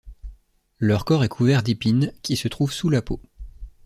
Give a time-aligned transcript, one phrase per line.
[0.79, 3.19] Leur corps est couvert d'épines qui se trouvent sous la peau.